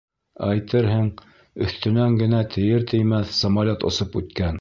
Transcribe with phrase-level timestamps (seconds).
[0.45, 1.11] Әйтерһең,
[1.65, 4.49] өҫтөнән генә тейер-теймәҫ самолет осоп үткән.